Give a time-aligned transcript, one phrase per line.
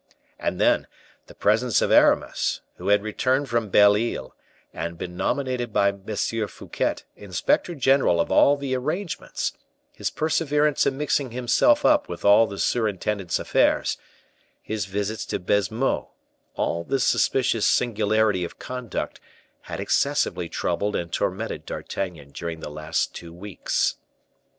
[0.39, 0.87] And then,
[1.27, 4.35] the presence of Aramis, who had returned from Belle Isle,
[4.73, 9.53] and been nominated by Monsieur Fouquet inspector general of all the arrangements;
[9.91, 13.99] his perseverance in mixing himself up with all the surintendant's affairs;
[14.63, 16.09] his visits to Baisemeaux;
[16.55, 19.19] all this suspicious singularity of conduct
[19.69, 23.97] had excessively troubled and tormented D'Artagnan during the last two weeks.